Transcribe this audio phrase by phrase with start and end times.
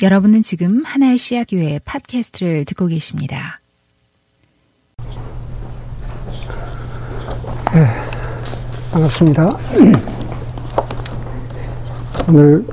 [0.00, 3.58] 여러분은 지금 하나의 씨앗 교회 팟캐스트를 듣고 계십니다.
[7.74, 7.84] 네,
[8.92, 9.58] 반갑습니다.
[12.28, 12.64] 오늘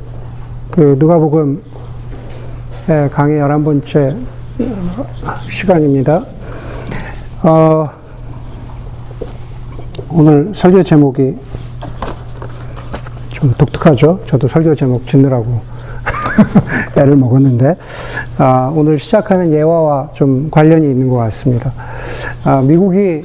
[0.69, 1.63] 그 누가복음
[3.11, 4.23] 강의 11번째
[5.49, 6.23] 시간입니다.
[7.41, 7.85] 어,
[10.09, 11.35] 오늘 설교 제목이
[13.31, 14.21] 좀 독특하죠?
[14.27, 15.74] 저도 설교 제목 짓느라고
[16.97, 17.75] 애를 먹었는데
[18.37, 21.71] 아, 오늘 시작하는 예화와 좀 관련이 있는 것 같습니다.
[22.43, 23.23] 아, 미국이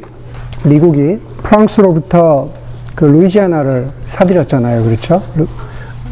[0.65, 2.51] 미국이 프랑스로부터
[2.95, 5.23] 그 루이지아나를 사들였잖아요, 그렇죠?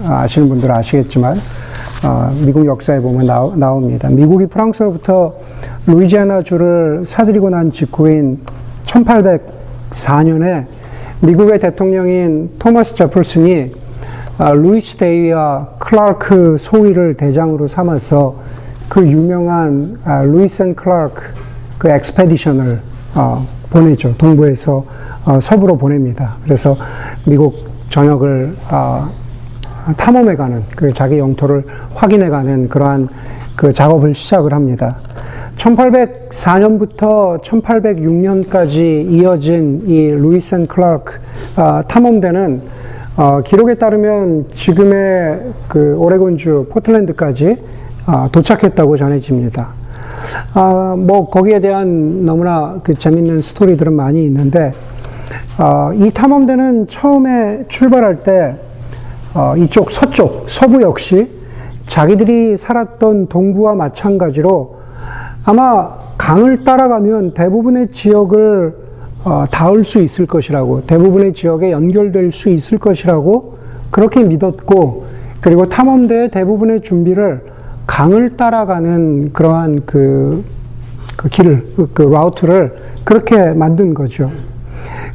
[0.06, 1.38] 아, 아시는 분들은 아시겠지만
[2.02, 4.08] 아, 미국 역사에 보면 나오, 나옵니다.
[4.08, 5.34] 미국이 프랑스로부터
[5.86, 8.38] 루이지아나 주를 사들이고 난 직후인
[8.84, 10.66] 1804년에
[11.20, 13.72] 미국의 대통령인 토마스 제퍼슨이
[14.38, 18.34] 아, 루이스 대위와 클라크 소위를 대장으로 삼아서
[18.90, 21.22] 그 유명한 아, Lewis and Clark
[21.78, 22.78] 그 expedition을
[23.14, 24.14] 어, 보내죠.
[24.18, 24.84] 동부에서
[25.24, 26.36] 어, 서부로 보냅니다.
[26.44, 26.76] 그래서
[27.24, 29.10] 미국 전역을 어,
[29.96, 33.08] 탐험해 가는 그 자기 영토를 확인해 가는 그러한
[33.56, 34.98] 그 작업을 시작을 합니다.
[35.56, 41.14] 1804년부터 1806년까지 이어진 이 Lewis and Clark
[41.88, 42.60] 탐험대는
[43.18, 47.56] 어, 기록에 따르면 지금의 그 오레곤주 포틀랜드까지
[48.06, 49.70] 어, 도착했다고 전해집니다.
[50.54, 54.72] 어, 뭐 거기에 대한 너무나 그 재밌는 스토리들은 많이 있는데
[55.58, 58.54] 어, 이 탐험대는 처음에 출발할 때
[59.34, 61.28] 어, 이쪽 서쪽 서부 역시
[61.86, 64.76] 자기들이 살았던 동부와 마찬가지로
[65.44, 68.87] 아마 강을 따라가면 대부분의 지역을
[69.28, 73.58] 어, 닿을 수 있을 것이라고 대부분의 지역에 연결될 수 있을 것이라고
[73.90, 75.04] 그렇게 믿었고
[75.42, 77.42] 그리고 탐험대의 대부분의 준비를
[77.86, 80.42] 강을 따라가는 그러한 그,
[81.14, 84.30] 그 길을 그, 그 라우트를 그렇게 만든 거죠.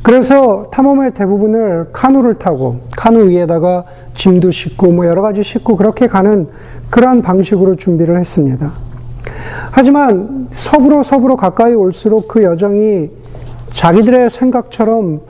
[0.04, 6.48] 그래서 탐험의 대부분을 카누를 타고 카누 위에다가 짐도 싣고 뭐 여러 가지 싣고 그렇게 가는
[6.92, 8.74] 그러한 방식으로 준비를 했습니다.
[9.72, 13.23] 하지만 서부로 서부로 가까이 올수록 그 여정이
[13.74, 15.22] 자기들의 생각처럼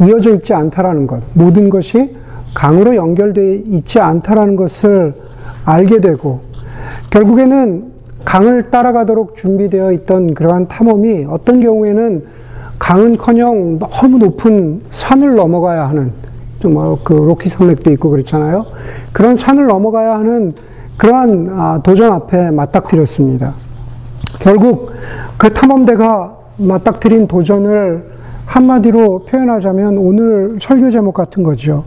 [0.00, 2.16] 이어져 있지 않다라는 것, 모든 것이
[2.54, 5.14] 강으로 연결되어 있지 않다라는 것을
[5.64, 6.40] 알게 되고,
[7.10, 7.92] 결국에는
[8.24, 12.24] 강을 따라가도록 준비되어 있던 그러한 탐험이 어떤 경우에는
[12.78, 16.12] 강은 커녕 너무 높은 산을 넘어가야 하는,
[16.60, 18.66] 좀그 로키 산맥도 있고 그렇잖아요.
[19.12, 20.52] 그런 산을 넘어가야 하는
[20.96, 23.54] 그러한 아, 도전 앞에 맞닥뜨렸습니다.
[24.40, 24.92] 결국
[25.38, 28.04] 그 탐험대가 맞닥뜨린 도전을
[28.46, 31.84] 한마디로 표현하자면 오늘 설교 제목 같은 거죠.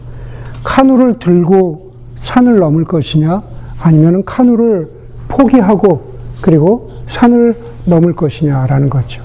[0.63, 3.44] 카누를 들고 산을 넘을 것이냐,
[3.81, 4.89] 아니면 카누를
[5.28, 9.23] 포기하고 그리고 산을 넘을 것이냐라는 거죠.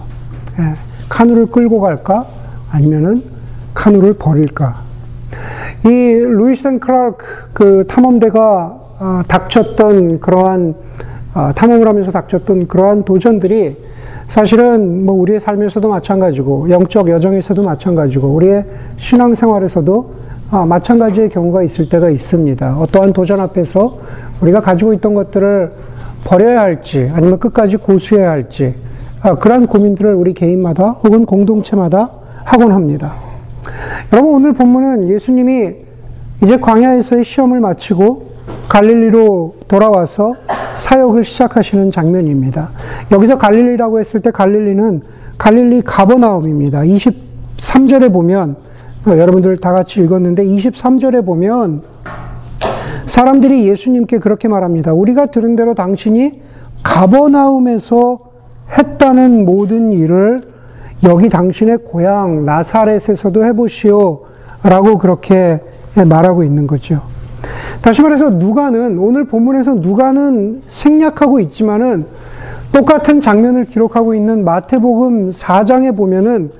[0.59, 0.75] 예,
[1.09, 2.27] 카누를 끌고 갈까,
[2.71, 3.23] 아니면은
[3.73, 4.81] 카누를 버릴까.
[5.85, 10.75] 이 Lewis and Clark 그 탐험대가 아, 닥쳤던 그러한
[11.35, 13.77] 아, 탐험을 하면서 닥쳤던 그러한 도전들이
[14.29, 18.67] 사실은 뭐 우리의 삶에서도 마찬가지고 영적 여정에서도 마찬가지고 우리의
[18.99, 20.11] 신앙 생활에서도
[20.51, 22.79] 아, 마찬가지의 경우가 있을 때가 있습니다.
[22.79, 23.99] 어떠한 도전 앞에서
[24.43, 25.73] 우리가 가지고 있던 것들을
[26.25, 28.75] 버려야 할지 아니면 끝까지 고수해야 할지
[29.23, 32.11] 아, 그러한 고민들을 우리 개인마다 혹은 공동체마다
[32.45, 33.15] 하곤 합니다.
[34.13, 35.73] 여러분 오늘 본문은 예수님이
[36.43, 38.27] 이제 광야에서의 시험을 마치고
[38.69, 40.35] 갈릴리로 돌아와서
[40.79, 42.71] 사역을 시작하시는 장면입니다.
[43.11, 45.03] 여기서 갈릴리라고 했을 때 갈릴리는
[45.37, 46.81] 갈릴리 가버나움입니다.
[46.81, 48.57] 23절에 보면
[49.07, 51.83] 어, 여러분들 다 같이 읽었는데 23절에 보면
[53.07, 54.93] 사람들이 예수님께 그렇게 말합니다.
[54.93, 56.41] 우리가 들은 대로 당신이
[56.83, 58.21] 가버나움에서
[58.77, 60.43] 했다는 모든 일을
[61.05, 64.27] 여기 당신의 고향 나사렛에서도 해보시오.
[64.63, 65.63] 라고 그렇게
[65.95, 67.03] 말하고 있는 거죠.
[67.83, 72.07] 다시 말해서 누가는 오늘 본문에서 누가는 생략하고 있지만은
[72.73, 76.51] 똑같은 장면을 기록하고 있는 마태복음 4장에 보면은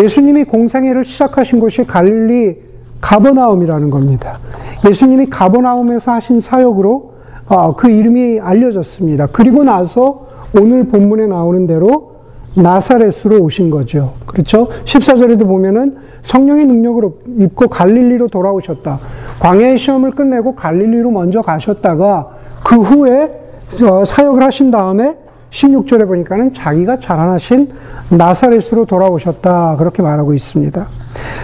[0.00, 2.58] 예수님이 공생애를 시작하신 곳이 갈릴리
[3.00, 4.38] 가버나움이라는 겁니다.
[4.86, 7.10] 예수님이 가버나움에서 하신 사역으로
[7.48, 9.26] 아, 그 이름이 알려졌습니다.
[9.32, 12.09] 그리고 나서 오늘 본문에 나오는 대로
[12.54, 14.14] 나사렛으로 오신 거죠.
[14.26, 14.68] 그렇죠?
[14.84, 18.98] 14절에도 보면은 성령의 능력으로 입고 갈릴리로 돌아오셨다.
[19.38, 22.28] 광야의 시험을 끝내고 갈릴리로 먼저 가셨다가
[22.64, 23.40] 그 후에
[23.88, 25.16] 어, 사역을 하신 다음에
[25.50, 27.70] 16절에 보니까는 자기가 자라나신
[28.10, 29.76] 나사렛으로 돌아오셨다.
[29.76, 30.88] 그렇게 말하고 있습니다.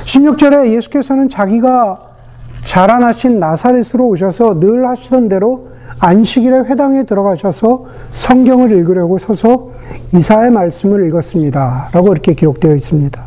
[0.04, 1.98] 16절에 예수께서는 자기가
[2.62, 9.70] 자라나신 나사렛으로 오셔서 늘 하시던 대로 안식일에 회당에 들어가셔서 성경을 읽으려고 서서
[10.14, 11.90] 이사의 말씀을 읽었습니다.
[11.92, 13.24] 라고 이렇게 기록되어 있습니다.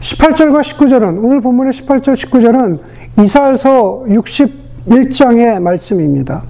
[0.00, 2.78] 18절과 19절은, 오늘 본문의 18절, 19절은
[3.22, 6.44] 이사에서 61장의 말씀입니다.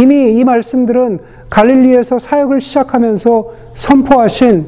[0.00, 4.66] 이미 이 말씀들은 갈릴리에서 사역을 시작하면서 선포하신,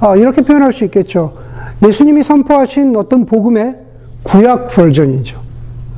[0.00, 1.34] 아, 이렇게 표현할 수 있겠죠.
[1.86, 3.76] 예수님이 선포하신 어떤 복음의
[4.22, 5.40] 구약 버전이죠.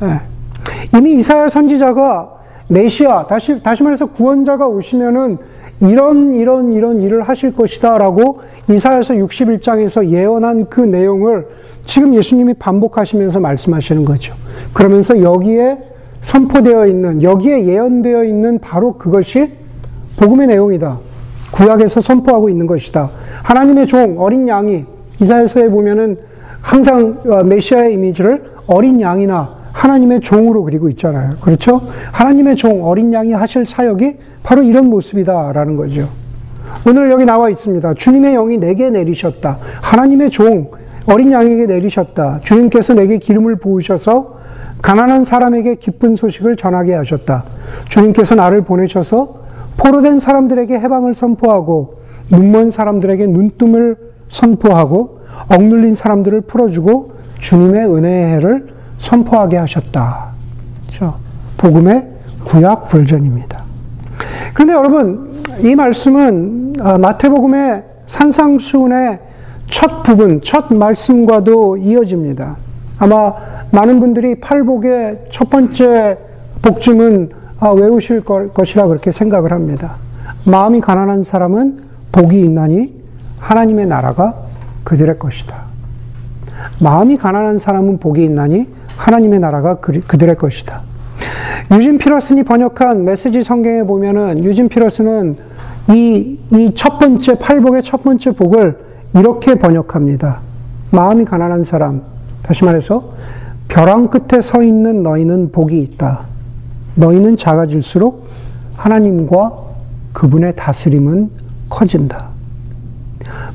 [0.02, 0.98] 예.
[0.98, 2.35] 이미 이사야 선지자가
[2.68, 5.38] 메시아, 다시, 다시 말해서 구원자가 오시면은
[5.80, 8.40] 이런, 이런, 이런 일을 하실 것이다 라고
[8.70, 11.46] 이사야서 61장에서 예언한 그 내용을
[11.82, 14.34] 지금 예수님이 반복하시면서 말씀하시는 거죠.
[14.72, 15.78] 그러면서 여기에
[16.22, 19.52] 선포되어 있는, 여기에 예언되어 있는 바로 그것이
[20.16, 20.98] 복음의 내용이다.
[21.52, 23.10] 구약에서 선포하고 있는 것이다.
[23.44, 24.84] 하나님의 종, 어린 양이,
[25.20, 26.16] 이사야서에 보면은
[26.60, 31.36] 항상 어, 메시아의 이미지를 어린 양이나 하나님의 종으로 그리고 있잖아요.
[31.40, 31.82] 그렇죠?
[32.12, 36.08] 하나님의 종, 어린 양이 하실 사역이 바로 이런 모습이다라는 거죠.
[36.86, 37.94] 오늘 여기 나와 있습니다.
[37.94, 39.58] 주님의 영이 내게 내리셨다.
[39.82, 40.70] 하나님의 종,
[41.04, 42.40] 어린 양에게 내리셨다.
[42.42, 44.36] 주님께서 내게 기름을 부으셔서
[44.80, 47.44] 가난한 사람에게 기쁜 소식을 전하게 하셨다.
[47.90, 49.42] 주님께서 나를 보내셔서
[49.76, 52.00] 포로된 사람들에게 해방을 선포하고
[52.30, 53.96] 눈먼 사람들에게 눈뜸을
[54.28, 55.20] 선포하고
[55.50, 60.30] 억눌린 사람들을 풀어주고 주님의 은혜의 해를 선포하게 하셨다.
[60.86, 61.16] 그렇죠?
[61.56, 62.08] 복음의
[62.44, 63.62] 구약 불전입니다.
[64.54, 69.18] 그런데 여러분, 이 말씀은 아, 마태복음의 산상수훈의
[69.68, 72.56] 첫 부분, 첫 말씀과도 이어집니다.
[72.98, 73.34] 아마
[73.70, 76.18] 많은 분들이 팔복의 첫 번째
[76.62, 79.96] 복쯤은 아, 외우실 것이라 그렇게 생각을 합니다.
[80.44, 81.80] 마음이 가난한 사람은
[82.12, 82.94] 복이 있나니
[83.40, 84.34] 하나님의 나라가
[84.84, 85.66] 그들의 것이다.
[86.78, 90.82] 마음이 가난한 사람은 복이 있나니 하나님의 나라가 그들의 것이다.
[91.72, 95.36] 유진 피러슨이 번역한 메시지 성경에 보면은 유진 피러슨은
[95.90, 98.78] 이, 이 첫 번째, 팔복의 첫 번째 복을
[99.14, 100.40] 이렇게 번역합니다.
[100.90, 102.02] 마음이 가난한 사람,
[102.42, 103.12] 다시 말해서,
[103.68, 106.22] 벼랑 끝에 서 있는 너희는 복이 있다.
[106.94, 108.26] 너희는 작아질수록
[108.76, 109.52] 하나님과
[110.12, 111.30] 그분의 다스림은
[111.68, 112.28] 커진다.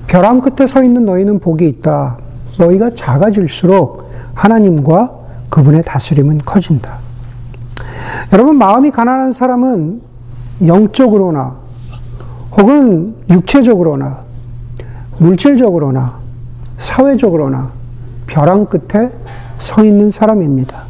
[0.07, 2.17] 벼랑 끝에 서 있는 너희는 복이 있다.
[2.57, 5.20] 너희가 작아질수록 하나님과
[5.51, 6.97] 그분의 다스림은 커진다.
[8.33, 10.01] 여러분, 마음이 가난한 사람은
[10.65, 11.57] 영적으로나
[12.57, 14.23] 혹은 육체적으로나
[15.17, 16.19] 물질적으로나
[16.77, 17.71] 사회적으로나
[18.27, 19.11] 벼랑 끝에
[19.57, 20.83] 서 있는 사람입니다.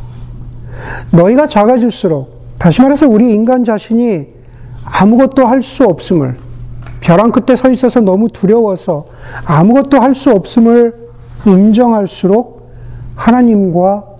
[1.11, 4.27] 너희가 작아질수록, 다시 말해서 우리 인간 자신이
[4.85, 6.37] 아무것도 할 수 없음을,
[7.01, 9.05] 벼랑 끝에 서 있어서 너무 두려워서
[9.45, 11.09] 아무것도 할 수 없음을
[11.45, 12.69] 인정할수록
[13.15, 14.10] 하나님과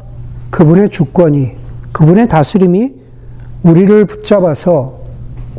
[0.52, 1.54] 그분의 주권이,
[1.92, 2.94] 그분의 다스림이
[3.64, 5.00] 우리를 붙잡아서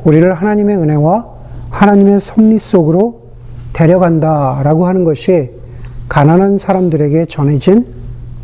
[0.05, 1.27] 우리를 하나님의 은혜와
[1.71, 3.23] 하나님의 섭리 속으로
[3.73, 5.50] 데려간다라고 하는 것이
[6.09, 7.87] 가난한 사람들에게 전해진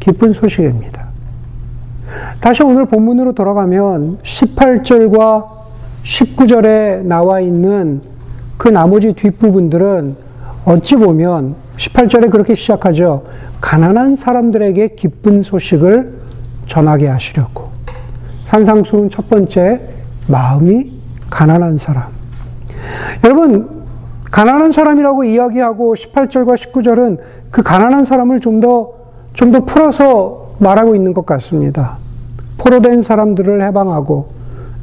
[0.00, 1.09] 기쁜 소식입니다.
[2.41, 5.47] 다시 오늘 본문으로 돌아가면 18절과
[6.03, 8.01] 19절에 나와 있는
[8.56, 10.17] 그 나머지 뒷부분들은
[10.65, 13.25] 어찌 보면 18절에 그렇게 시작하죠.
[13.61, 16.28] 가난한 사람들에게 기쁜 소식을
[16.69, 17.70] 전하게 하시려고.
[18.44, 19.81] 산상수훈 첫 번째,
[20.29, 20.93] 마음이
[21.31, 22.05] 가난한 사람.
[23.25, 23.85] 여러분,
[24.31, 27.19] 가난한 사람이라고 이야기하고 18절과 19절은
[27.51, 28.93] 그 가난한 사람을 좀 더,
[29.32, 31.98] 좀 더 풀어서 말하고 있는 것 같습니다.
[32.58, 34.29] 포로된 사람들을 해방하고,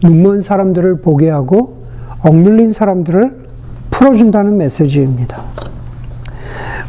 [0.04, 1.78] 눈먼 사람들을 보게 하고,
[2.22, 3.46] 억눌린 사람들을
[3.92, 5.44] 풀어준다는 메시지입니다.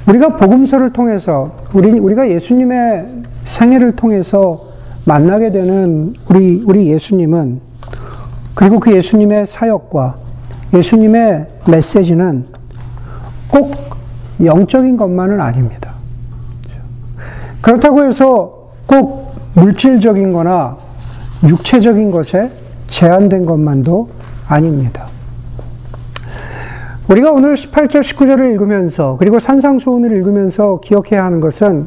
[0.09, 3.07] 우리가 복음서를 통해서, 우리, 우리가 예수님의
[3.45, 4.66] 생애를 통해서
[5.07, 7.61] 만나게 되는 우리, 우리 예수님은
[8.55, 10.19] 그리고 그 예수님의 사역과
[10.75, 12.47] 예수님의 메시지는
[13.49, 13.73] 꼭
[14.45, 15.93] 영적인 것만은 아닙니다.
[17.63, 20.77] 그렇다고 해서 꼭 물질적인 거나
[21.49, 22.51] 육체적인 것에
[22.89, 24.09] 제한된 것만도
[24.49, 25.07] 아닙니다.
[27.09, 31.87] 우리가 오늘 18절, 19절을 읽으면서 그리고 산상수훈을 읽으면서 기억해야 하는 것은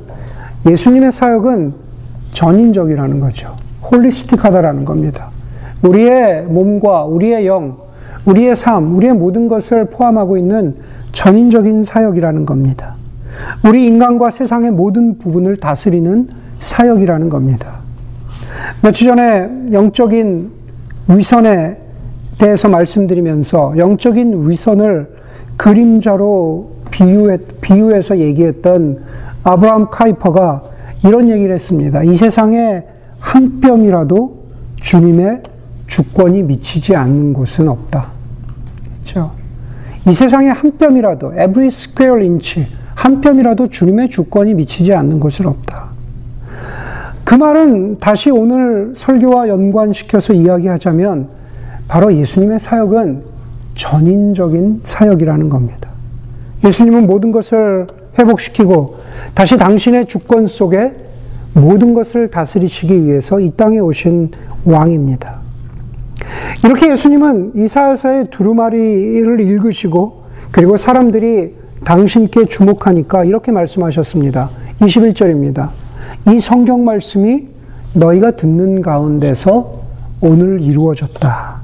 [0.66, 1.88] 예수님의 사역은
[2.32, 3.56] 전인적이라는 거죠.
[3.92, 5.30] 홀리스틱하다라는 겁니다.
[5.82, 7.78] 우리의 몸과 우리의 영,
[8.26, 10.76] 우리의 삶, 우리의 모든 것을 포함하고 있는
[11.12, 12.96] 전인적인 사역이라는 겁니다.
[13.64, 16.28] 우리 인간과 세상의 모든 부분을 다스리는
[16.60, 17.80] 사역이라는 겁니다.
[18.82, 20.52] 며칠 전에 영적인
[21.08, 21.78] 위선에
[22.38, 25.10] 대해서 말씀드리면서 영적인 위선을
[25.58, 29.00] 그림자로 비유해, 비유해서 얘기했던
[29.44, 30.64] 아브라함 카이퍼가
[31.03, 32.03] 이런 얘기를 했습니다.
[32.03, 32.84] 이 세상에
[33.20, 34.39] 한 뼘이라도
[34.77, 35.44] 주님의
[35.88, 38.10] 주권이 미치지 않는 곳은 없다.
[39.03, 39.32] 그렇죠?
[40.08, 42.65] 이 세상에 한 뼘이라도 every square inch
[42.96, 45.89] 한 뼘이라도 주님의 주권이 미치지 않는 곳은 없다.
[47.24, 51.29] 그 말은 다시 오늘 설교와 연관시켜서 이야기하자면
[51.88, 53.24] 바로 예수님의 사역은
[53.75, 55.89] 전인적인 사역이라는 겁니다.
[56.63, 57.88] 예수님은 모든 것을
[58.20, 58.98] 회복시키고
[59.34, 60.94] 다시 당신의 주권 속에
[61.54, 64.32] 모든 것을 다스리시기 위해서 이 땅에 오신
[64.66, 65.40] 왕입니다.
[66.64, 74.50] 이렇게 예수님은 이사야서의 두루마리를 읽으시고 그리고 사람들이 당신께 주목하니까 이렇게 말씀하셨습니다.
[74.82, 75.70] 21절입니다.
[76.30, 77.48] 이 성경 말씀이
[77.94, 79.80] 너희가 듣는 가운데서
[80.22, 81.62] 오늘 이루어졌다.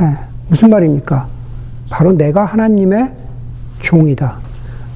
[0.00, 0.06] 네,
[0.48, 1.28] 무슨 말입니까?
[1.90, 3.12] 바로 내가 하나님의
[3.80, 4.41] 종이다.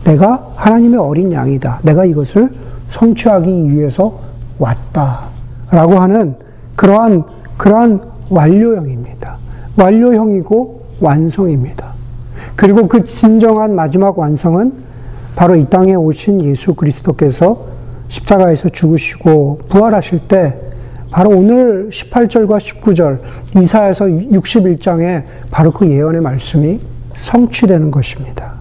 [0.07, 1.81] 내가 하나님의 어린 양이다.
[1.83, 2.49] 내가 이것을
[2.91, 4.21] 성취하기 위해서
[4.59, 5.25] 왔다.
[5.71, 6.37] 라고 하는
[6.77, 7.25] 그러한,
[7.57, 9.37] 그러한 완료형입니다.
[9.77, 11.93] 완료형이고 완성입니다.
[12.55, 14.73] 그리고 그 진정한 마지막 완성은
[15.35, 17.67] 바로 이 땅에 오신 예수 그리스도께서
[18.09, 20.57] 십자가에서 죽으시고 부활하실 때
[21.11, 23.21] 바로 오늘 18절과 19절
[23.61, 26.81] 이사에서 61장에 바로 그 예언의 말씀이
[27.17, 28.56] 성취되는 것입니다.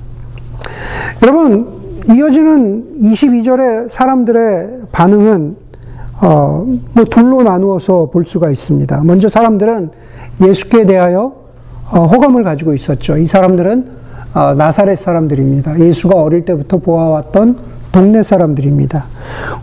[1.24, 5.56] 여러분 이어지는 22절의 사람들의 반응은
[6.22, 9.04] 어, 뭐 둘로 나누어서 볼 수가 있습니다.
[9.04, 9.90] 먼저 사람들은
[10.42, 11.34] 예수께 대하여
[11.92, 13.18] 어, 호감을 가지고 있었죠.
[13.18, 13.88] 이 사람들은
[14.34, 15.80] 어, 나사렛 사람들입니다.
[15.80, 17.58] 예수가 어릴 때부터 보아왔던
[17.92, 19.06] 동네 사람들입니다.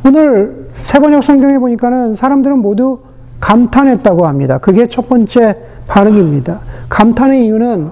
[0.07, 3.01] 오늘 세번역 성경에 보니까는 사람들은 모두
[3.41, 4.59] 감탄했다고 합니다.
[4.59, 6.61] 그게 첫 번째 반응입니다.
[6.89, 7.91] 감탄의 이유는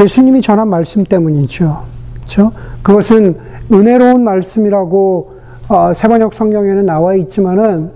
[0.00, 1.93] 예수님이 전한 말씀 때문이죠.
[2.24, 2.52] 그렇죠?
[2.82, 3.36] 그것은
[3.72, 5.34] 은혜로운 말씀이라고
[5.68, 7.90] 어, 세번역 성경에는 나와 있지만은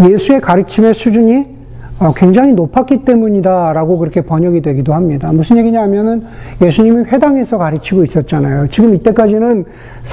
[0.00, 1.56] 예수의 가르침의 수준이
[1.98, 5.32] 어, 굉장히 높았기 때문이다라고 그렇게 번역이 되기도 합니다.
[5.32, 6.24] 무슨 얘기냐면은
[6.60, 8.68] 예수님이 회당에서 가르치고 있었잖아요.
[8.68, 9.64] 지금 이때까지는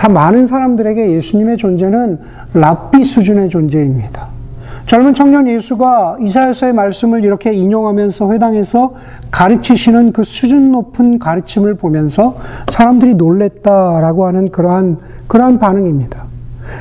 [0.09, 2.19] 많은 사람들에게 예수님의 존재는
[2.53, 4.32] 랍비 수준의 존재입니다.
[4.85, 8.93] 젊은 청년 예수가 이사야서의 말씀을 이렇게 인용하면서 회당에서
[9.31, 12.35] 가르치시는 그 수준 높은 가르침을 보면서
[12.71, 14.97] 사람들이 놀랬다라고 하는 그러한
[15.27, 16.25] 그러한 반응입니다.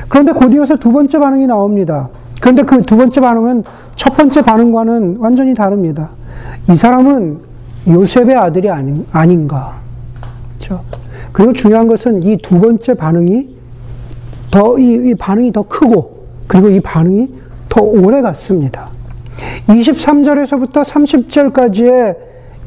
[0.09, 2.09] 그런데 곧 이어서 두 번째 반응이 나옵니다.
[2.41, 3.63] 그런데 그 두 번째 반응은
[3.95, 6.09] 첫 번째 반응과는 완전히 다릅니다.
[6.69, 7.39] 이 사람은
[7.87, 9.79] 요셉의 아들이 아닌, 아닌가.
[10.57, 10.83] 그렇죠?
[11.31, 13.55] 그리고 중요한 것은 이 두 번째 반응이
[14.51, 17.42] 더, 이, 이 반응이 더 크고, 그리고 이 반응이
[17.73, 18.91] 더 오래 갔습니다.
[19.67, 22.15] 23절에서부터 30절까지의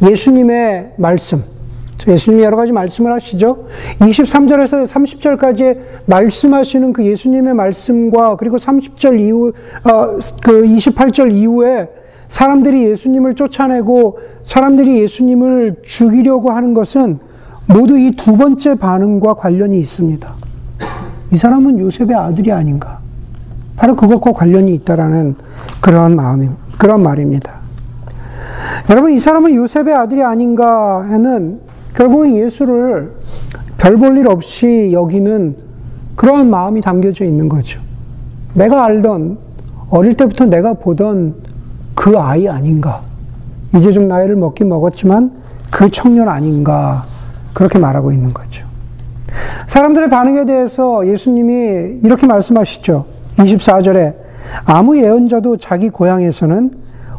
[0.03, 1.45] 예수님의 말씀,
[2.09, 3.69] 예수님이 여러 가지 말씀을 하시죠.
[4.01, 9.53] 23절에서 30절까지 말씀하시는 그 예수님의 말씀과 그리고 30절 이후,
[9.85, 11.89] 어, 그 28절 이후에
[12.27, 17.21] 사람들이 예수님을 쫓아내고 사람들이 예수님을 죽이려고 하는 것은
[17.69, 20.35] 모두 이 두 번째 반응과 관련이 있습니다.
[21.31, 23.06] 이 사람은 요셉의 아들이 아닌가.
[23.77, 25.37] 바로 그것과 관련이 있다라는
[25.81, 27.55] 그러한 마음이, 그런 말입니다.
[28.91, 31.61] 여러분, 이 사람은 요셉의 아들이 아닌가 하는
[31.95, 33.15] 결국은 예수를
[33.79, 35.57] 별 볼 일 없이 여기는
[36.17, 37.81] 그러한 마음이 담겨져 있는 거죠.
[38.55, 39.39] 내가 알던,
[39.91, 41.35] 어릴 때부터 내가 보던
[41.95, 43.03] 그 아이 아닌가.
[43.75, 45.33] 이제 좀 나이를 먹긴 먹었지만
[45.71, 47.05] 그 청년 아닌가.
[47.53, 48.67] 그렇게 말하고 있는 거죠.
[49.67, 53.07] 사람들의 반응에 대해서 예수님이 이렇게 말씀하시죠.
[53.37, 54.15] 24절에
[54.65, 56.71] 아무 예언자도 자기 고향에서는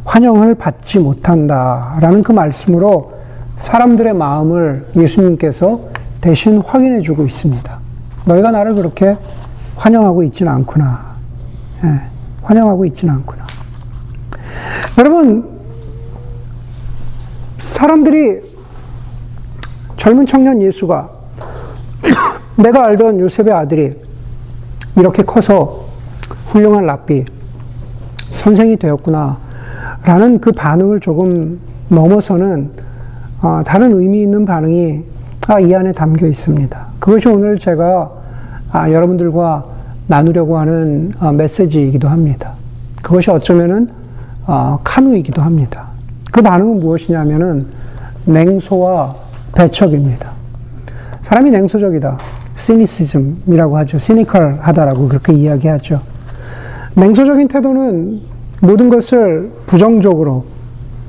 [0.05, 1.97] 환영을 받지 못한다.
[1.99, 3.13] 라는 그 말씀으로
[3.57, 5.81] 사람들의 마음을 예수님께서
[6.21, 7.79] 대신 확인해 주고 있습니다.
[8.25, 9.17] 너희가 나를 그렇게
[9.75, 10.99] 환영하고 있지는 않구나.
[11.83, 12.01] 예,
[12.43, 13.45] 환영하고 있지는 않구나.
[14.97, 15.47] 여러분,
[17.59, 18.41] 사람들이
[19.97, 21.09] 젊은 청년 예수가
[22.57, 23.95] 내가 알던 요셉의 아들이
[24.95, 25.86] 이렇게 커서
[26.47, 27.25] 훌륭한 랍비,
[28.31, 29.37] 선생이 되었구나.
[30.05, 32.71] 라는 그 반응을 조금 넘어서는
[33.41, 35.03] 어, 다른 의미 있는 반응이
[35.47, 36.87] 아, 이 안에 담겨 있습니다.
[36.99, 38.11] 그것이 오늘 제가
[38.71, 39.65] 아, 여러분들과
[40.07, 42.53] 나누려고 하는 어, 메시지이기도 합니다.
[43.01, 43.89] 그것이 어쩌면은
[44.45, 45.87] 어, 카누이기도 합니다.
[46.31, 47.67] 그 반응은 무엇이냐면은
[48.25, 49.15] 냉소와
[49.55, 50.31] 배척입니다.
[51.23, 52.17] 사람이 냉소적이다.
[52.55, 53.99] 시니시즘이라고 하죠.
[53.99, 56.01] 시니컬하다라고 그렇게 이야기하죠.
[56.97, 58.21] 냉소적인 태도는
[58.59, 60.45] 모든 것을 부정적으로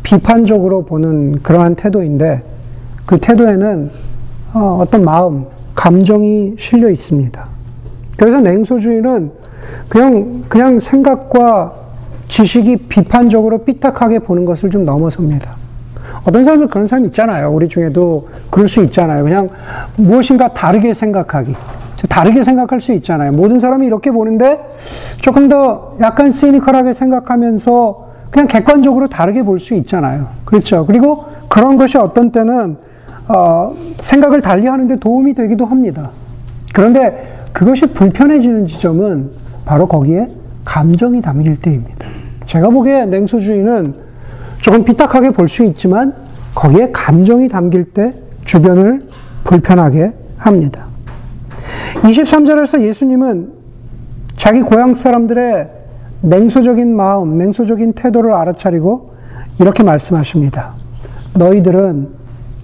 [0.02, 2.42] 비판적으로 보는 그러한 태도인데
[3.06, 3.90] 그 태도에는
[4.52, 7.48] 어, 어떤 마음, 감정이 실려 있습니다.
[8.18, 9.30] 그래서 냉소주의는
[9.88, 11.72] 그냥, 그냥 생각과
[12.26, 15.56] 지식이 비판적으로 삐딱하게 보는 것을 좀 넘어섭니다.
[16.28, 17.50] 어떤 사람들 그런 사람 있잖아요.
[17.50, 19.24] 우리 중에도 그럴 수 있잖아요.
[19.24, 19.48] 그냥
[19.96, 21.54] 무엇인가 다르게 생각하기.
[22.10, 23.32] 다르게 생각할 수 있잖아요.
[23.32, 24.60] 모든 사람이 이렇게 보는데
[25.20, 30.28] 조금 더 약간 시니컬하게 생각하면서 그냥 객관적으로 다르게 볼 수 있잖아요.
[30.44, 30.84] 그렇죠.
[30.84, 32.76] 그리고 그런 것이 어떤 때는
[33.28, 36.10] 어, 생각을 달리 하는데 도움이 되기도 합니다.
[36.74, 39.30] 그런데 그것이 불편해지는 지점은
[39.64, 40.28] 바로 거기에
[40.66, 42.06] 감정이 담길 때입니다.
[42.44, 44.07] 제가 보기에 냉소주의는
[44.60, 46.14] 조금 삐딱하게 볼 수 있지만
[46.54, 49.06] 거기에 감정이 담길 때 주변을
[49.44, 50.86] 불편하게 합니다.
[52.02, 53.52] 23절에서 예수님은
[54.34, 55.70] 자기 고향 사람들의
[56.22, 59.12] 냉소적인 마음, 냉소적인 태도를 알아차리고
[59.60, 60.74] 이렇게 말씀하십니다.
[61.34, 62.08] 너희들은,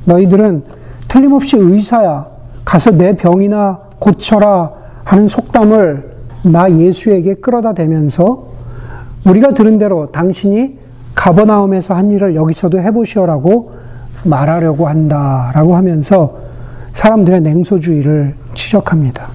[0.07, 0.65] 너희들은
[1.09, 2.27] 틀림없이 의사야.
[2.65, 4.73] 가서 내 병이나 고쳐라
[5.05, 8.49] 하는 속담을 나 예수에게 끌어다 대면서
[9.27, 10.79] 우리가 들은 대로 당신이
[11.14, 13.73] 가버나움에서 한 일을 여기서도 해보시오라고
[14.25, 16.38] 말하려고 한다라고 하면서
[16.92, 19.28] 사람들의 냉소주의를 지적합니다.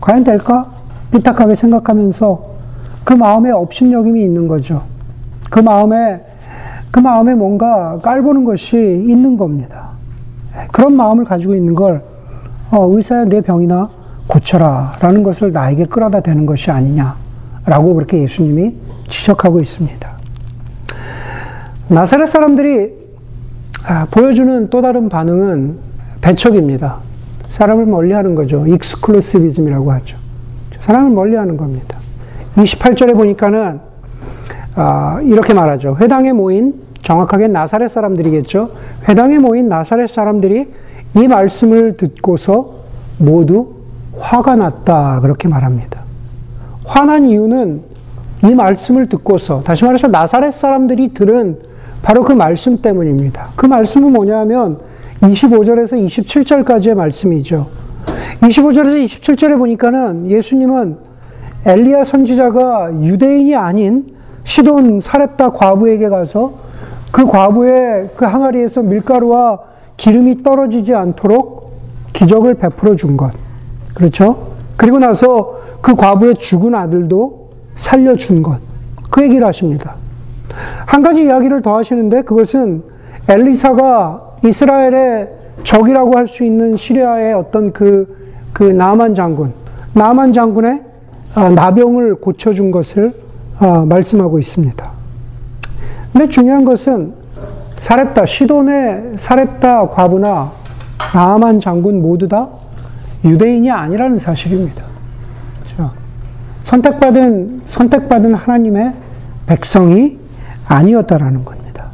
[0.00, 0.70] 과연 될까?
[1.10, 2.56] 삐딱하게 생각하면서
[3.04, 4.82] 그 마음에 업신여김이 있는 거죠.
[5.50, 6.24] 그 마음에,
[6.90, 9.90] 그 마음에 뭔가 깔보는 것이 있는 겁니다.
[10.72, 12.02] 그런 마음을 가지고 있는 걸,
[12.70, 13.88] 어, 의사야 내 병이나
[14.26, 14.94] 고쳐라.
[15.00, 17.16] 라는 것을 나에게 끌어다 대는 것이 아니냐.
[17.64, 18.74] 라고 그렇게 예수님이
[19.08, 20.15] 지적하고 있습니다.
[21.88, 22.92] 나사렛 사람들이
[23.86, 25.78] 아, 보여주는 또 다른 반응은
[26.20, 26.98] 배척입니다.
[27.50, 28.66] 사람을 멀리 하는 거죠.
[28.66, 30.16] 익스클루시비즘이라고 하죠.
[30.80, 31.96] 사람을 멀리 하는 겁니다.
[32.56, 33.80] 28절에 보니까는
[34.74, 35.96] 아, 이렇게 말하죠.
[36.00, 38.70] 회당에 모인 정확하게 나사렛 사람들이겠죠.
[39.08, 40.68] 회당에 모인 나사렛 사람들이
[41.14, 42.80] 이 말씀을 듣고서
[43.18, 43.74] 모두
[44.18, 46.00] 화가 났다 그렇게 말합니다.
[46.84, 47.82] 화난 이유는
[48.44, 51.65] 이 말씀을 듣고서 다시 말해서 나사렛 사람들이 들은
[52.06, 53.48] 바로 그 말씀 때문입니다.
[53.56, 54.78] 그 말씀은 뭐냐면
[55.22, 57.66] 25절에서 27절까지의 말씀이죠.
[58.42, 60.98] 25절에서 27절에 보니까는 예수님은
[61.64, 64.06] 엘리야 선지자가 유대인이 아닌
[64.44, 66.54] 시돈 사렙다 과부에게 가서
[67.10, 69.58] 그 과부의 그 항아리에서 밀가루와
[69.96, 71.72] 기름이 떨어지지 않도록
[72.12, 73.32] 기적을 베풀어 준 것.
[73.94, 74.52] 그렇죠?
[74.76, 78.60] 그리고 나서 그 과부의 죽은 아들도 살려준 것.
[79.10, 80.05] 그 얘기를 하십니다.
[80.86, 82.82] 한 가지 이야기를 더 하시는데 그것은
[83.28, 85.28] 엘리사가 이스라엘의
[85.62, 88.16] 적이라고 할 수 있는 시리아의 어떤 그,
[88.52, 89.52] 그 나만 장군,
[89.94, 90.82] 나만 장군의
[91.34, 93.12] 아, 나병을 고쳐준 것을
[93.58, 94.90] 아, 말씀하고 있습니다.
[96.12, 97.12] 근데 중요한 것은
[97.78, 100.50] 사렙다, 시돈의 사렙다 과부나
[101.14, 102.48] 나만 장군 모두 다
[103.24, 104.84] 유대인이 아니라는 사실입니다.
[105.62, 105.90] 그렇죠?
[106.62, 108.92] 선택받은, 선택받은 하나님의
[109.46, 110.18] 백성이
[110.66, 111.90] 아니었다라는 겁니다.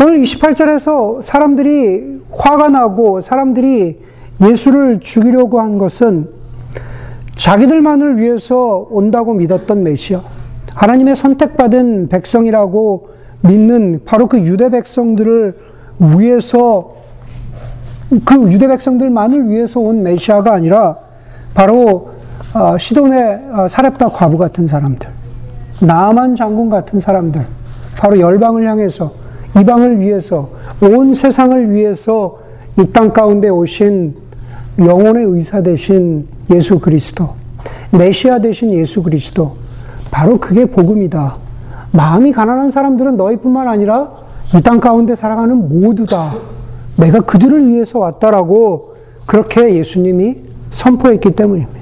[0.00, 4.00] 오늘 28절에서 사람들이 화가 나고 사람들이
[4.42, 6.28] 예수를 죽이려고 한 것은
[7.36, 10.22] 자기들만을 위해서 온다고 믿었던 메시아,
[10.74, 13.08] 하나님의 선택받은 백성이라고
[13.42, 15.56] 믿는 바로 그 유대 백성들을
[16.18, 16.94] 위해서
[18.24, 20.96] 그 유대 백성들만을 위해서 온 메시아가 아니라
[21.54, 22.10] 바로
[22.54, 25.08] 어, 시돈의 어, 사렙다 과부 같은 사람들,
[25.86, 27.42] 나만 장군 같은 사람들,
[27.98, 29.12] 바로 열방을 향해서
[29.58, 30.48] 이방을 위해서
[30.80, 32.38] 온 세상을 위해서
[32.78, 34.14] 이 땅 가운데 오신
[34.78, 37.30] 영혼의 의사 되신 예수 그리스도,
[37.90, 39.56] 메시아 되신 예수 그리스도,
[40.10, 41.36] 바로 그게 복음이다.
[41.92, 44.10] 마음이 가난한 사람들은 너희뿐만 아니라
[44.54, 46.32] 이 땅 가운데 살아가는 모두다.
[46.96, 48.94] 내가 그들을 위해서 왔다라고
[49.26, 51.81] 그렇게 예수님이 선포했기 때문입니다.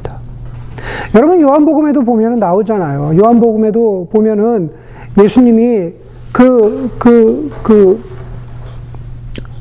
[1.14, 3.16] 여러분 요한복음에도 보면 나오잖아요.
[3.18, 4.70] 요한복음에도 보면은
[5.18, 5.92] 예수님이
[6.32, 8.02] 그, 그, 그,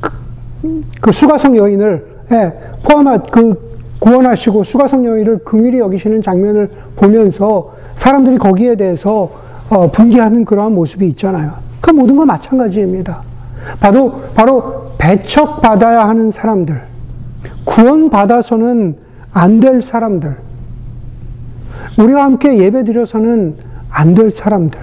[0.02, 8.38] 그, 그 수가성 여인을 예, 포함한 그 구원하시고 수가성 여인을 긍휼히 여기시는 장면을 보면서 사람들이
[8.38, 9.30] 거기에 대해서
[9.70, 11.54] 어, 분개하는 그러한 모습이 있잖아요.
[11.82, 13.22] 그 모든 건 마찬가지입니다.
[13.80, 16.82] 바로, 바로 배척 받아야 하는 사람들,
[17.66, 18.96] 구원 받아서는
[19.32, 20.36] 안 될 사람들,
[22.00, 23.58] 우리와 함께 예배 드려서는
[23.90, 24.80] 안 될 사람들,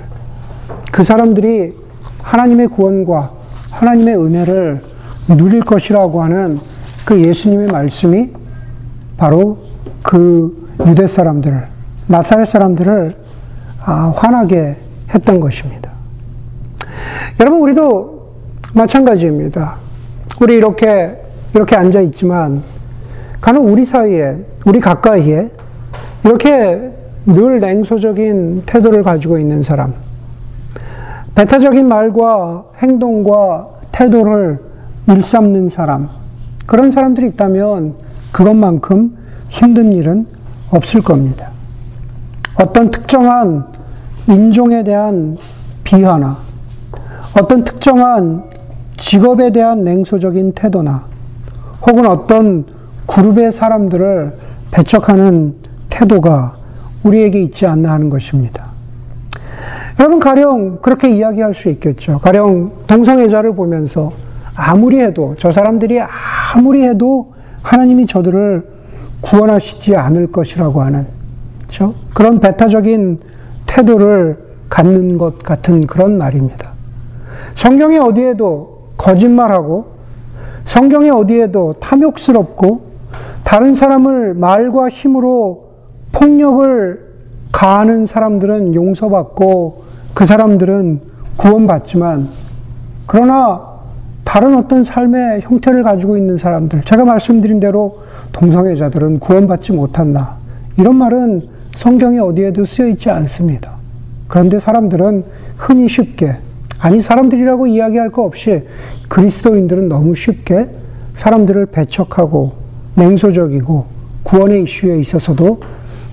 [0.93, 1.75] 그 사람들이
[2.23, 3.31] 하나님의 구원과
[3.71, 4.81] 하나님의 은혜를
[5.29, 6.59] 누릴 것이라고 하는
[7.05, 8.31] 그 예수님의 말씀이
[9.17, 9.59] 바로
[10.03, 11.67] 그 유대 사람들을,
[12.09, 13.13] 나사렛 사람들을
[13.85, 14.77] 아, 화나게
[15.15, 15.93] 했던 것입니다.
[17.39, 18.33] 여러분, 우리도
[18.75, 19.77] 마찬가지입니다.
[20.41, 21.17] 우리 이렇게,
[21.55, 22.63] 이렇게 앉아 있지만,
[23.41, 25.51] 간혹 우리 사이에, 우리 가까이에,
[26.25, 26.96] 이렇게
[27.27, 29.95] 늘 냉소적인 태도를 가지고 있는 사람,
[31.35, 34.61] 배타적인 말과 행동과 태도를
[35.09, 36.09] 일삼는 사람,
[36.67, 37.95] 그런 사람들이 있다면
[38.33, 39.17] 그것만큼
[39.49, 40.27] 힘든 일은
[40.71, 41.51] 없을 겁니다.
[42.61, 43.67] 어떤 특정한
[44.29, 45.37] 인종에 대한
[45.85, 46.39] 비하나
[47.39, 48.45] 어떤 특정한
[48.97, 51.05] 직업에 대한 냉소적인 태도나
[51.87, 52.65] 혹은 어떤
[53.07, 54.39] 그룹의 사람들을
[54.71, 55.55] 배척하는
[55.91, 56.57] 태도가
[57.07, 58.71] 우리에게 있지 않나 하는 것입니다.
[59.99, 62.19] 여러분, 가령 그렇게 이야기할 수 있겠죠.
[62.19, 64.13] 가령 동성애자를 보면서
[64.55, 68.67] 아무리 해도, 저 사람들이 아무리 해도 하나님이 저들을
[69.23, 71.07] 구원하시지 않을 것이라고 하는,
[71.59, 71.95] 그렇죠?
[72.15, 73.21] 그런 배타적인
[73.67, 74.39] 태도를
[74.69, 76.71] 갖는 것 같은 그런 말입니다.
[77.55, 79.97] 성경에 어디에도 거짓말하고,
[80.65, 82.87] 성경에 어디에도 탐욕스럽고,
[83.45, 85.66] 다른 사람을 말과 힘으로
[86.17, 86.99] 폭력을
[87.53, 91.01] 가하는 사람들은 용서받고 그 사람들은
[91.37, 92.29] 구원받지만
[93.07, 93.77] 그러나
[94.25, 97.99] 다른 어떤 삶의 형태를 가지고 있는 사람들, 제가 말씀드린 대로
[98.33, 100.37] 동성애자들은 구원받지 못한다.
[100.79, 103.73] 이런 말은 성경에 어디에도 쓰여 있지 않습니다.
[104.27, 105.23] 그런데 사람들은
[105.57, 106.37] 흔히 쉽게,
[106.81, 108.65] 아니, 사람들이라고 이야기할 거 없이
[109.09, 110.71] 그리스도인들은 너무 쉽게
[111.15, 112.55] 사람들을 배척하고
[112.97, 113.87] 냉소적이고
[114.25, 115.61] 구원의 이슈에 있어서도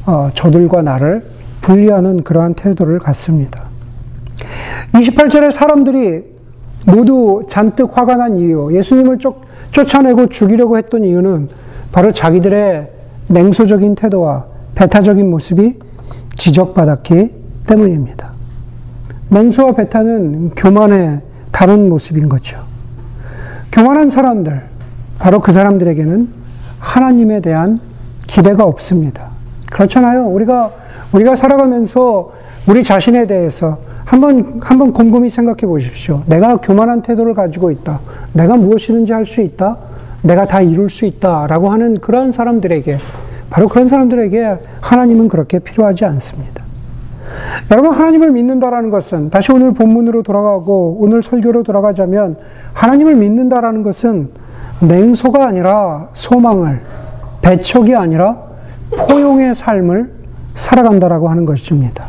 [0.06, 1.26] 어, 저들과 나를
[1.62, 3.63] 분리하는 그러한 태도를 갖습니다.
[4.94, 6.24] 28절에 사람들이
[6.86, 9.36] 모두 잔뜩 화가 난 이유, 예수님을 쫓,
[9.72, 11.50] 쫓아내고 죽이려고 했던 이유는
[11.92, 12.92] 바로 자기들의
[13.28, 15.80] 냉소적인 태도와 배타적인 모습이
[16.36, 17.32] 지적받았기
[17.68, 18.34] 때문입니다.
[19.30, 22.63] 냉소와 배타는 교만의 다른 모습인 거죠.
[23.72, 24.63] 교만한 사람들,
[25.20, 26.28] 바로 그 사람들에게는
[26.80, 27.80] 하나님에 대한
[28.28, 29.33] 기대가 없습니다.
[29.74, 30.28] 그렇잖아요.
[30.28, 30.72] 우리가,
[31.14, 32.32] 우리가 살아가면서
[32.68, 36.24] 우리 자신에 대해서 한번, 한번 곰곰이 생각해 보십시오.
[36.28, 38.00] 내가 교만한 태도를 가지고 있다.
[38.34, 39.78] 내가 무엇이든지 할 수 있다.
[40.22, 41.48] 내가 다 이룰 수 있다.
[41.48, 42.98] 라고 하는 그런 사람들에게
[43.50, 46.64] 바로 그런 사람들에게 하나님은 그렇게 필요하지 않습니다.
[47.72, 52.38] 여러분, 하나님을 믿는다라는 것은, 다시 오늘 본문으로 돌아가고, 오늘 설교로 돌아가자면,
[52.74, 54.30] 하나님을 믿는다라는 것은
[54.82, 56.82] 냉소가 아니라 소망을,
[57.42, 58.53] 배척이 아니라
[58.98, 60.14] 포용의 삶을
[60.56, 62.06] 살아간다라고 하는 것입니다.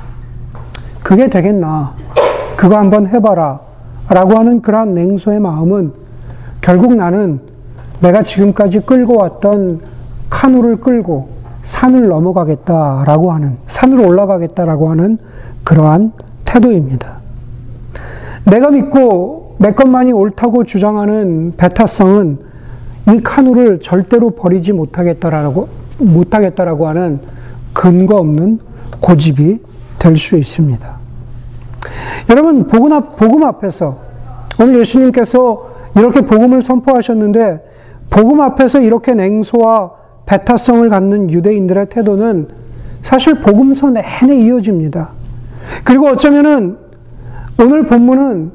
[1.02, 1.94] 그게 되겠나?
[2.56, 3.60] 그거 한번 해봐라.
[4.08, 5.92] 라고 하는 그러한 냉소의 마음은
[6.60, 7.40] 결국 나는
[8.00, 9.80] 내가 지금까지 끌고 왔던
[10.28, 11.28] 카누를 끌고
[11.62, 15.18] 산을 넘어가겠다라고 하는, 산으로 올라가겠다라고 하는
[15.62, 16.12] 그러한
[16.44, 17.18] 태도입니다.
[18.44, 22.38] 내가 믿고 내 것만이 옳다고 주장하는 배타성은
[23.08, 27.20] 이 카누를 절대로 버리지 못하겠다라고, 못하겠다라고 하는
[27.72, 28.60] 근거 없는
[29.00, 29.60] 고집이
[29.98, 30.96] 될 수 있습니다.
[32.30, 33.98] 여러분, 복음, 앞, 복음 앞에서
[34.60, 37.64] 오늘 예수님께서 이렇게 복음을 선포하셨는데
[38.10, 39.92] 복음 앞에서 이렇게 냉소와
[40.26, 42.48] 배타성을 갖는 유대인들의 태도는
[43.02, 45.10] 사실 복음서 내내 이어집니다.
[45.84, 46.78] 그리고 어쩌면은
[47.58, 48.52] 오늘 본문은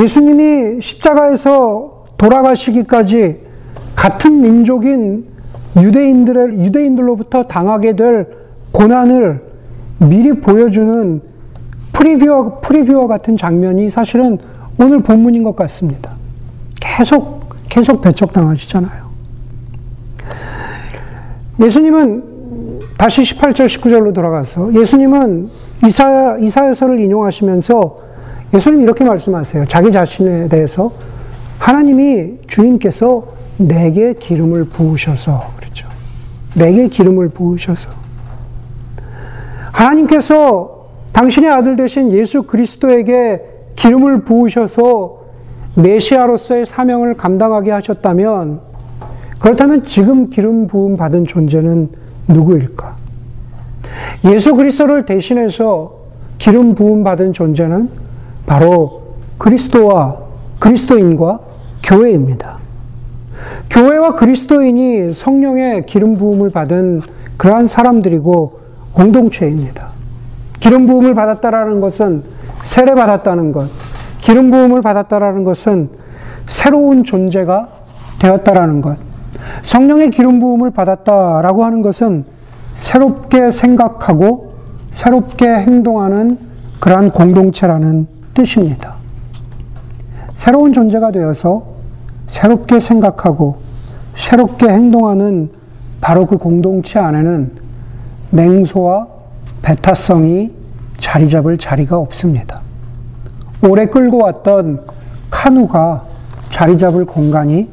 [0.00, 3.40] 예수님이 십자가에서 돌아가시기까지
[3.96, 5.26] 같은 민족인
[5.76, 8.26] 유대인들의, 유대인들로부터 당하게 될
[8.72, 9.42] 고난을
[9.98, 11.20] 미리 보여주는
[11.92, 14.38] 프리뷰어, 프리뷰어 같은 장면이 사실은
[14.78, 16.12] 오늘 본문인 것 같습니다.
[16.80, 19.10] 계속, 계속 배척당하시잖아요.
[21.60, 25.48] 예수님은 다시 18절, 19절로 돌아가서 예수님은
[25.86, 27.98] 이사, 이사야서를 인용하시면서
[28.54, 29.66] 예수님 이렇게 말씀하세요.
[29.66, 30.92] 자기 자신에 대해서
[31.58, 33.24] 하나님이 주님께서
[33.58, 35.59] 내게 기름을 부으셔서.
[36.56, 37.90] 내게 기름을 부으셔서
[39.72, 43.42] 하나님께서 당신의 아들 되신 예수 그리스도에게
[43.76, 45.20] 기름을 부으셔서
[45.74, 48.60] 메시아로서의 사명을 감당하게 하셨다면
[49.38, 51.90] 그렇다면 지금 기름 부음 받은 존재는
[52.28, 52.96] 누구일까?
[54.26, 55.92] 예수 그리스도를 대신해서
[56.38, 57.88] 기름 부음 받은 존재는
[58.46, 60.18] 바로 그리스도와
[60.58, 61.40] 그리스도인과
[61.82, 62.59] 교회입니다.
[63.70, 67.00] 교회와 그리스도인이 성령의 기름 부음을 받은
[67.36, 68.60] 그러한 사람들이고
[68.92, 69.90] 공동체입니다.
[70.58, 72.24] 기름 부음을 받았다라는 것은
[72.64, 73.70] 세례 받았다는 것.
[74.20, 75.88] 기름 부음을 받았다라는 것은
[76.48, 77.68] 새로운 존재가
[78.18, 78.98] 되었다라는 것.
[79.62, 82.24] 성령의 기름 부음을 받았다라고 하는 것은
[82.74, 84.54] 새롭게 생각하고
[84.90, 86.38] 새롭게 행동하는
[86.80, 88.96] 그러한 공동체라는 뜻입니다.
[90.34, 91.69] 새로운 존재가 되어서
[92.30, 93.58] 새롭게 생각하고
[94.16, 95.50] 새롭게 행동하는
[96.00, 97.52] 바로 그 공동체 안에는
[98.30, 99.06] 냉소와
[99.62, 100.52] 배타성이
[100.96, 102.60] 자리 잡을 자리가 없습니다.
[103.62, 104.86] 오래 끌고 왔던
[105.28, 106.04] 카누가
[106.48, 107.68] 자리 잡을 공간이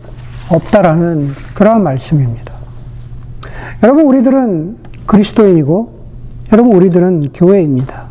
[0.51, 2.53] 없다라는 그러한 말씀입니다.
[3.83, 5.97] 여러분, 우리들은 그리스도인이고,
[6.51, 8.05] 여러분, 우리들은 교회입니다.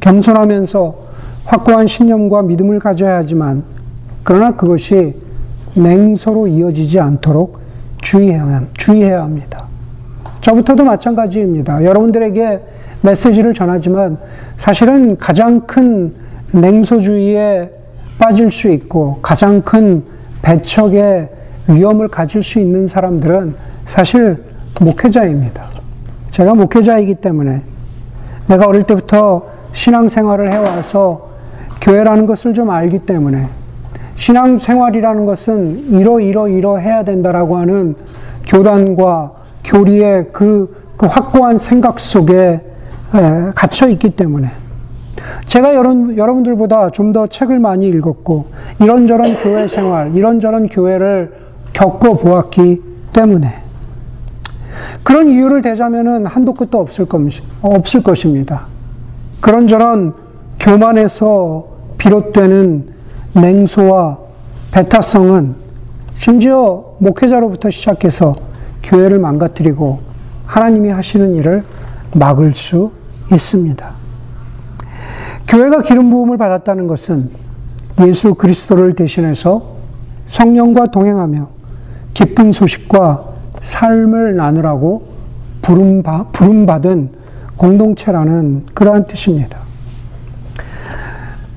[0.00, 0.98] 겸손하면서
[1.44, 3.62] 확고한 신념과 믿음을 가져야 하지만,
[4.22, 5.23] 그러나 그것이
[5.74, 7.58] 냉소로 이어지지 않도록
[8.02, 9.64] 주의해야, 주의해야 합니다.
[10.40, 11.84] 저부터도 마찬가지입니다.
[11.84, 12.60] 여러분들에게
[13.00, 14.18] 메시지를 전하지만
[14.56, 16.14] 사실은 가장 큰
[16.52, 17.70] 냉소주의에
[18.18, 20.04] 빠질 수 있고 가장 큰
[20.42, 21.30] 배척의
[21.68, 23.54] 위험을 가질 수 있는 사람들은
[23.86, 24.42] 사실
[24.80, 25.64] 목회자입니다.
[26.30, 27.62] 제가 목회자이기 때문에
[28.46, 31.30] 내가 어릴 때부터 신앙생활을 해와서
[31.80, 33.48] 교회라는 것을 좀 알기 때문에
[34.14, 37.96] 신앙생활이라는 것은 이러 이러 이러 해야 된다라고 하는
[38.46, 39.32] 교단과
[39.64, 42.60] 교리의 그, 그 확고한 생각 속에
[43.54, 44.50] 갇혀 있기 때문에
[45.46, 48.46] 제가 여러분, 여러분들보다 좀 더 책을 많이 읽었고
[48.80, 51.32] 이런저런 교회 생활, 이런저런 교회를
[51.72, 53.48] 겪어 보았기 때문에
[55.02, 57.20] 그런 이유를 대자면은 한도 끝도 없을, 것,
[57.62, 58.66] 없을 것입니다.
[59.40, 60.14] 그런저런
[60.58, 61.66] 교만에서
[61.98, 62.93] 비롯되는
[63.34, 64.18] 냉소와
[64.70, 65.54] 배타성은
[66.16, 68.34] 심지어 목회자로부터 시작해서
[68.82, 70.00] 교회를 망가뜨리고
[70.46, 71.62] 하나님이 하시는 일을
[72.14, 72.92] 막을 수
[73.32, 73.90] 있습니다.
[75.48, 77.30] 교회가 기름 부음을 받았다는 것은
[78.00, 79.74] 예수 그리스도를 대신해서
[80.26, 81.48] 성령과 동행하며
[82.14, 83.24] 기쁜 소식과
[83.60, 85.08] 삶을 나누라고
[85.62, 87.10] 부름받은
[87.56, 89.58] 공동체라는 그러한 뜻입니다.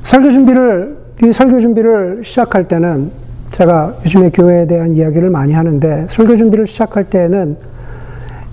[0.03, 3.09] 설교 준비를, 이 설교 준비를 시작할 때는
[3.51, 7.57] 제가 요즘에 교회에 대한 이야기를 많이 하는데 설교 준비를 시작할 때는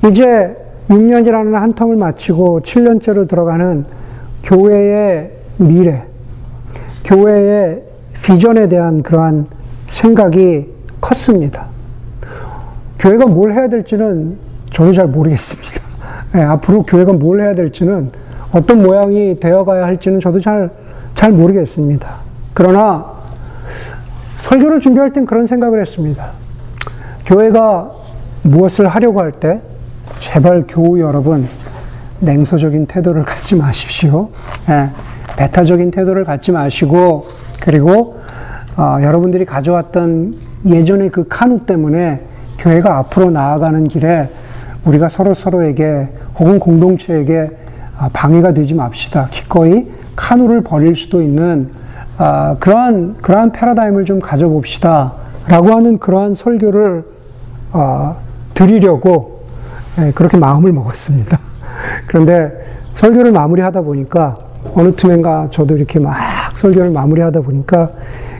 [0.08, 0.56] 이제
[0.88, 3.84] 6년이라는 한 텀을 마치고 7년째로 들어가는
[4.42, 6.04] 교회의 미래,
[7.04, 7.82] 교회의
[8.22, 9.46] 비전에 대한 그러한
[9.88, 10.66] 생각이
[11.02, 11.66] 컸습니다.
[12.98, 14.38] 교회가 뭘 해야 될지는
[14.70, 15.82] 저도 잘 모르겠습니다.
[16.32, 18.10] 네, 앞으로 교회가 뭘 해야 될지는
[18.52, 20.70] 어떤 모양이 되어가야 할지는 저도 잘,
[21.14, 22.23] 잘 모르겠습니다.
[22.54, 23.04] 그러나
[24.38, 26.24] 설교를 준비할 땐 그런 생각을 했습니다.
[27.26, 27.90] 교회가
[28.42, 29.60] 무엇을 하려고 할 때
[30.20, 31.48] 제발 교우 여러분
[32.20, 34.28] 냉소적인 태도를 갖지 마십시오.
[34.68, 34.90] 예,
[35.36, 37.26] 배타적인 태도를 갖지 마시고
[37.60, 38.20] 그리고
[38.76, 40.34] 어, 여러분들이 가져왔던
[40.66, 42.22] 예전의 그 카누 때문에
[42.58, 44.28] 교회가 앞으로 나아가는 길에
[44.84, 47.50] 우리가 서로 서로에게 혹은 공동체에게
[47.98, 49.28] 아, 방해가 되지 맙시다.
[49.30, 51.70] 기꺼이 카누를 버릴 수도 있는
[52.16, 55.12] 아, 그러한 그러한 패러다임을 좀 가져봅시다
[55.48, 57.04] 라고 하는 그러한 설교를
[57.72, 58.16] 아,
[58.54, 59.42] 드리려고
[59.98, 61.38] 예, 그렇게 마음을 먹었습니다.
[62.06, 62.52] 그런데
[62.94, 64.36] 설교를 마무리하다 보니까
[64.74, 66.16] 어느 틈엔가 저도 이렇게 막
[66.56, 67.90] 설교를 마무리하다 보니까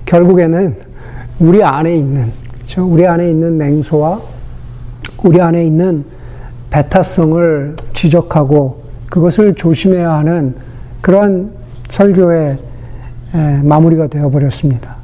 [0.07, 0.77] 결국에는
[1.41, 2.87] 우리 안에 있는 그렇죠?
[2.87, 4.21] 우리 안에 있는 냉소와
[5.25, 6.05] 우리 안에 있는
[6.71, 10.55] 배타성을 지적하고 그것을 조심해야 하는
[11.01, 11.51] 그러한
[11.89, 12.59] 설교의
[13.63, 14.97] 마무리가 되어버렸습니다.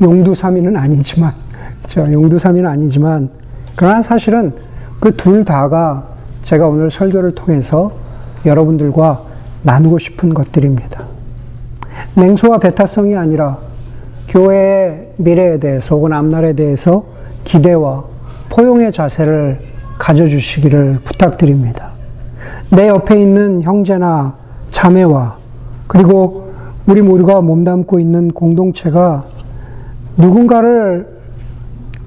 [0.00, 1.32] 용두삼이는 아니지만,
[1.82, 2.12] 그렇죠?
[2.12, 3.30] 용두삼이는 아니지만,
[3.76, 4.52] 그러나 사실은
[4.98, 6.08] 그 둘 다가
[6.42, 7.92] 제가 오늘 설교를 통해서
[8.44, 9.22] 여러분들과
[9.62, 11.04] 나누고 싶은 것들입니다.
[12.14, 13.58] 냉소와 배타성이 아니라
[14.28, 17.04] 교회의 미래에 대해서 혹은 앞날에 대해서
[17.44, 18.04] 기대와
[18.48, 19.60] 포용의 자세를
[19.98, 21.92] 가져주시기를 부탁드립니다.
[22.70, 24.34] 내 옆에 있는 형제나
[24.70, 25.36] 자매와
[25.90, 26.52] 그리고
[26.86, 29.24] 우리 모두가 몸담고 있는 공동체가
[30.16, 31.08] 누군가를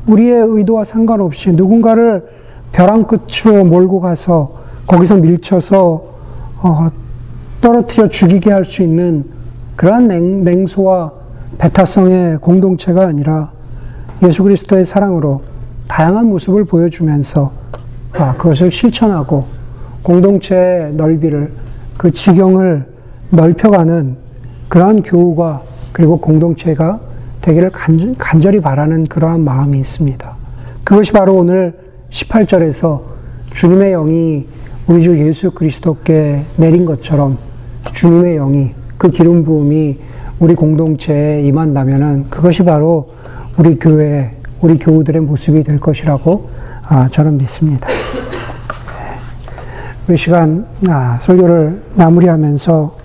[0.07, 2.25] 우리의 의도와 상관없이 누군가를
[2.71, 4.53] 벼랑 끝으로 몰고 가서
[4.87, 6.01] 거기서 밀쳐서
[6.61, 6.87] 어,
[7.59, 9.25] 떨어뜨려 죽이게 할 수 있는
[9.75, 11.11] 그러한 냉, 냉소와
[11.57, 13.51] 배타성의 공동체가 아니라
[14.23, 15.41] 예수 그리스도의 사랑으로
[15.89, 17.51] 다양한 모습을 보여주면서
[18.17, 19.43] 아, 그것을 실천하고
[20.03, 21.51] 공동체의 넓이를
[21.97, 22.92] 그 지경을
[23.33, 24.15] 넓혀가는
[24.69, 26.99] 그러한 교우가 그리고 공동체가
[27.41, 27.71] 되기를
[28.17, 30.35] 간절히 바라는 그러한 마음이 있습니다.
[30.83, 31.73] 그것이 바로 오늘
[32.09, 33.01] 18절에서
[33.53, 34.47] 주님의 영이
[34.87, 37.37] 우리 주 예수 그리스도께 내린 것처럼
[37.93, 39.97] 주님의 영이 그 기름 부음이
[40.39, 43.13] 우리 공동체에 임한다면은 그것이 바로
[43.57, 46.49] 우리 교회, 우리 교우들의 모습이 될 것이라고
[46.83, 47.87] 아, 저는 믿습니다.
[47.87, 47.95] 네.
[50.07, 53.02] 우리 시간 아, 설교를 마무리하면서